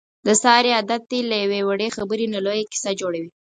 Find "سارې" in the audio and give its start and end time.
0.43-0.69